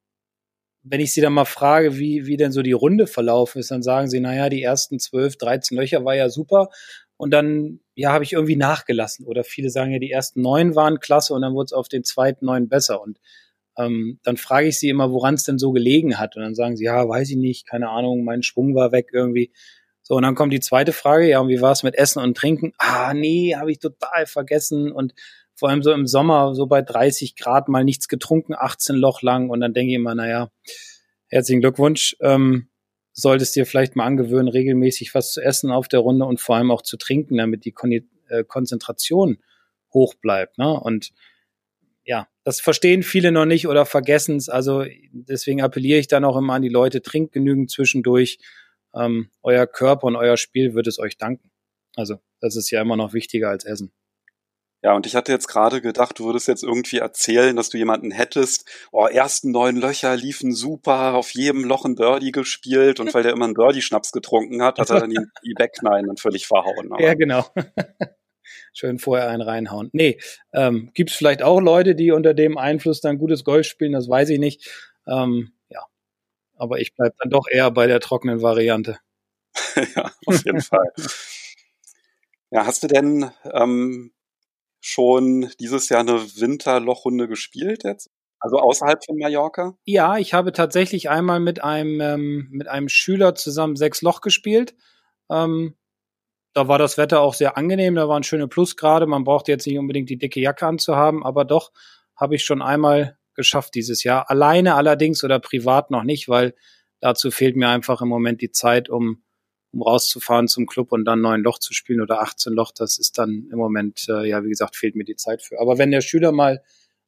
[0.90, 3.84] wenn ich sie dann mal frage, wie, wie denn so die Runde verlaufen ist, dann
[3.84, 6.70] sagen sie, naja, die ersten zwölf, dreizehn Löcher war ja super.
[7.18, 9.26] Und dann, ja, habe ich irgendwie nachgelassen.
[9.26, 12.04] Oder viele sagen ja, die ersten neun waren klasse und dann wurde es auf den
[12.04, 13.02] zweiten neun besser.
[13.02, 13.20] Und
[13.78, 16.36] ähm, dann frage ich sie immer, woran es denn so gelegen hat.
[16.36, 19.52] Und dann sagen sie, ja, weiß ich nicht, keine Ahnung, mein Schwung war weg irgendwie.
[20.04, 22.38] So, und dann kommt die zweite Frage, ja, und wie war es mit Essen und
[22.38, 22.74] Trinken?
[22.78, 24.92] Ah, nee, habe ich total vergessen.
[24.92, 25.14] Und
[25.58, 29.50] vor allem so im Sommer, so bei 30 Grad mal nichts getrunken, 18 Loch lang.
[29.50, 30.52] Und dann denke ich immer, naja,
[31.28, 32.16] herzlichen Glückwunsch.
[32.22, 32.70] Ähm,
[33.12, 36.70] solltest dir vielleicht mal angewöhnen, regelmäßig was zu essen auf der Runde und vor allem
[36.70, 39.40] auch zu trinken, damit die Kon äh, Konzentration
[39.92, 40.60] hoch bleibt.
[40.60, 40.80] Ne?
[40.80, 41.12] Und
[42.04, 44.50] ja, das verstehen viele noch nicht oder vergessen es.
[44.50, 48.38] Also deswegen appelliere ich dann auch immer an die Leute, trinkt genügend zwischendurch.
[48.94, 51.52] Ähm, euer Körper und euer Spiel wird es euch danken.
[51.96, 53.92] Also das ist ja immer noch wichtiger als Essen.
[54.84, 58.12] Ja, und ich hatte jetzt gerade gedacht, du würdest jetzt irgendwie erzählen, dass du jemanden
[58.12, 63.24] hättest, oh, ersten neun Löcher liefen super, auf jedem Loch ein Birdie gespielt und weil
[63.24, 66.92] der immer einen Birdie-Schnaps getrunken hat, hat er dann die, die Backnine dann völlig verhauen.
[66.92, 67.02] Aber.
[67.02, 67.46] Ja, genau.
[68.74, 69.90] Schön vorher einen reinhauen.
[69.94, 70.20] Nee,
[70.54, 74.08] ähm, gibt es vielleicht auch Leute, die unter dem Einfluss dann gutes Golf spielen, das
[74.08, 74.70] weiß ich nicht.
[75.08, 75.82] Ähm, ja,
[76.56, 79.00] aber ich bleib dann doch eher bei der trockenen Variante.
[79.96, 80.94] ja, auf jeden Fall.
[82.52, 84.14] Ja, hast du denn ähm,
[84.88, 88.10] schon dieses Jahr eine Winterlochrunde gespielt jetzt?
[88.40, 89.78] Also außerhalb von Mallorca?
[89.84, 94.76] Ja, ich habe tatsächlich einmal mit einem, ähm, mit einem Schüler zusammen sechs Loch gespielt.
[95.30, 95.76] Ähm,
[96.54, 99.06] da war das Wetter auch sehr angenehm, da waren schöne Plusgrade.
[99.08, 101.72] Man brauchte jetzt nicht unbedingt die dicke Jacke anzuhaben, aber doch
[102.16, 104.30] habe ich schon einmal geschafft dieses Jahr.
[104.30, 106.56] Alleine allerdings oder privat noch nicht, weil
[107.00, 109.24] dazu fehlt mir einfach im Moment die Zeit, um
[109.72, 113.18] um rauszufahren zum Club und dann neun Loch zu spielen oder 18 Loch, das ist
[113.18, 115.60] dann im Moment, äh, ja, wie gesagt, fehlt mir die Zeit für.
[115.60, 116.62] Aber wenn der Schüler mal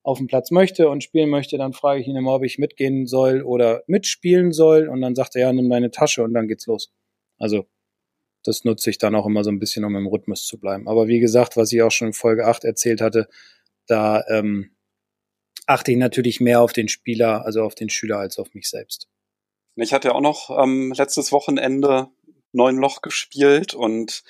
[0.04, 3.06] auf dem Platz möchte und spielen möchte, dann frage ich ihn immer, ob ich mitgehen
[3.06, 4.88] soll oder mitspielen soll.
[4.88, 6.91] Und dann sagt er, ja, nimm deine Tasche und dann geht's los.
[7.38, 7.65] Also,
[8.43, 10.88] das nutze ich dann auch immer so ein bisschen, um im Rhythmus zu bleiben.
[10.88, 13.28] Aber wie gesagt, was ich auch schon in Folge 8 erzählt hatte,
[13.88, 14.72] da ähm,
[15.65, 19.10] achte ich natürlich mehr auf den Spieler, also auf den Schüler als auf mich selbst.
[19.76, 22.08] Ich hatte auch noch ähm, letztes Wochenende
[22.52, 24.24] neun Loch gespielt und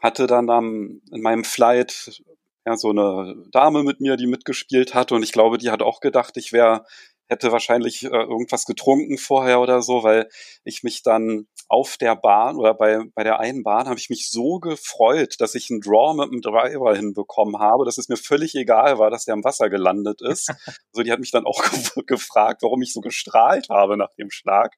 [0.00, 2.22] hatte dann am, in meinem Flight
[2.66, 6.00] ja, so eine Dame mit mir, die mitgespielt hatte und ich glaube, die hat auch
[6.00, 6.84] gedacht, ich wäre
[7.28, 10.28] hätte wahrscheinlich äh, irgendwas getrunken vorher oder so, weil
[10.64, 14.30] ich mich dann auf der Bahn oder bei, bei der einen Bahn habe ich mich
[14.30, 18.54] so gefreut, dass ich einen Draw mit dem Driver hinbekommen habe, dass es mir völlig
[18.54, 20.48] egal war, dass der im Wasser gelandet ist.
[20.94, 21.62] Also die hat mich dann auch
[22.06, 24.74] gefragt, warum ich so gestrahlt habe nach dem Schlag.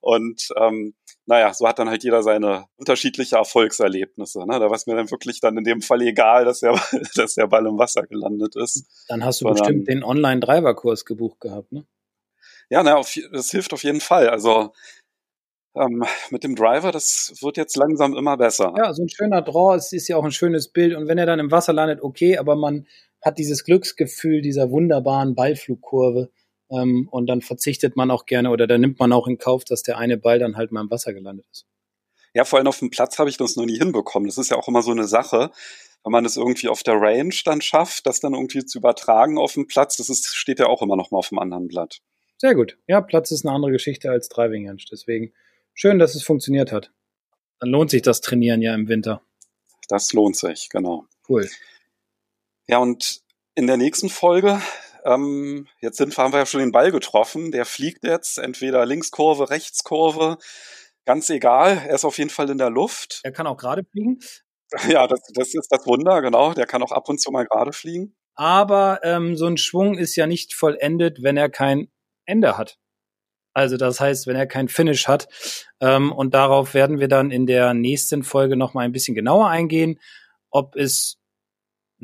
[0.00, 0.94] Und ähm,
[1.26, 4.40] naja, so hat dann halt jeder seine unterschiedliche Erfolgserlebnisse.
[4.40, 4.58] Ne?
[4.58, 6.72] Da war es mir dann wirklich dann in dem Fall egal, dass der,
[7.14, 9.06] dass der Ball im Wasser gelandet ist.
[9.08, 11.86] Dann hast du Sondern, bestimmt den Online-Driver-Kurs gebucht gehabt, ne?
[12.70, 14.30] Ja, na, auf, das hilft auf jeden Fall.
[14.30, 14.72] Also
[15.76, 18.72] ähm, mit dem Driver, das wird jetzt langsam immer besser.
[18.76, 20.94] Ja, so ein schöner Draw, es ist ja auch ein schönes Bild.
[20.96, 22.86] Und wenn er dann im Wasser landet, okay, aber man
[23.22, 26.30] hat dieses Glücksgefühl dieser wunderbaren Ballflugkurve.
[26.72, 29.82] Ähm, und dann verzichtet man auch gerne oder dann nimmt man auch in Kauf, dass
[29.82, 31.66] der eine Ball dann halt mal im Wasser gelandet ist.
[32.34, 34.26] Ja, vor allem auf dem Platz habe ich das noch nie hinbekommen.
[34.26, 35.50] Das ist ja auch immer so eine Sache
[36.04, 39.54] wenn man es irgendwie auf der Range dann schafft, das dann irgendwie zu übertragen auf
[39.54, 42.00] dem Platz, das ist, steht ja auch immer noch mal auf dem anderen Blatt.
[42.38, 42.76] Sehr gut.
[42.88, 44.82] Ja, Platz ist eine andere Geschichte als Driving Range.
[44.90, 45.32] Deswegen
[45.74, 46.90] schön, dass es funktioniert hat.
[47.60, 49.22] Dann lohnt sich das Trainieren ja im Winter.
[49.88, 51.06] Das lohnt sich, genau.
[51.28, 51.48] Cool.
[52.66, 53.22] Ja, und
[53.54, 54.60] in der nächsten Folge,
[55.04, 57.52] ähm, jetzt sind, haben wir ja schon den Ball getroffen.
[57.52, 60.38] Der fliegt jetzt entweder Linkskurve, Rechtskurve.
[61.04, 63.20] Ganz egal, er ist auf jeden Fall in der Luft.
[63.24, 64.18] Er kann auch gerade fliegen.
[64.88, 66.54] Ja, das, das ist das Wunder, genau.
[66.54, 68.16] Der kann auch ab und zu mal gerade fliegen.
[68.34, 71.88] Aber ähm, so ein Schwung ist ja nicht vollendet, wenn er kein
[72.24, 72.78] Ende hat.
[73.54, 75.28] Also das heißt, wenn er kein Finish hat.
[75.80, 79.48] Ähm, und darauf werden wir dann in der nächsten Folge noch mal ein bisschen genauer
[79.48, 80.00] eingehen,
[80.50, 81.18] ob es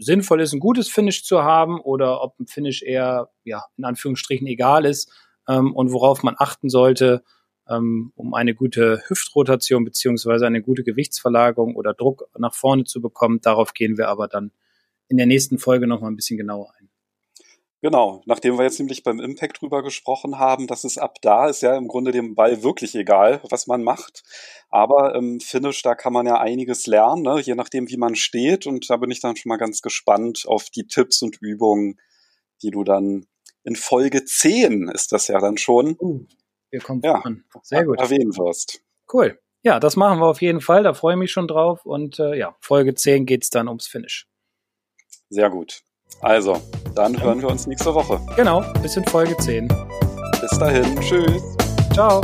[0.02, 4.46] sinnvoll ist, ein gutes Finish zu haben oder ob ein Finish eher, ja, in Anführungsstrichen
[4.46, 5.12] egal ist
[5.48, 7.22] ähm, und worauf man achten sollte,
[7.68, 13.40] ähm, um eine gute Hüftrotation beziehungsweise eine gute Gewichtsverlagerung oder Druck nach vorne zu bekommen.
[13.42, 14.52] Darauf gehen wir aber dann
[15.08, 16.77] in der nächsten Folge noch mal ein bisschen genauer ein.
[17.80, 21.62] Genau, nachdem wir jetzt nämlich beim Impact drüber gesprochen haben, dass es ab da ist
[21.62, 24.24] ja im Grunde dem Ball wirklich egal, was man macht.
[24.68, 27.40] Aber im Finish, da kann man ja einiges lernen, ne?
[27.40, 28.66] je nachdem, wie man steht.
[28.66, 32.00] Und da bin ich dann schon mal ganz gespannt auf die Tipps und Übungen,
[32.62, 33.26] die du dann
[33.62, 35.96] in Folge 10 ist das ja dann schon.
[36.00, 36.24] Uh,
[36.70, 37.44] wir kommen ja, an.
[37.62, 38.00] Sehr gut.
[38.00, 38.82] Erwähnen wirst.
[39.12, 39.38] Cool.
[39.62, 40.82] Ja, das machen wir auf jeden Fall.
[40.82, 41.84] Da freue ich mich schon drauf.
[41.84, 44.26] Und äh, ja, Folge 10 geht's dann ums Finish.
[45.28, 45.82] Sehr gut.
[46.20, 46.60] Also,
[46.94, 48.20] dann hören wir uns nächste Woche.
[48.36, 49.68] Genau, bis in Folge 10.
[50.40, 50.98] Bis dahin.
[51.00, 51.42] Tschüss.
[51.92, 52.20] Ciao.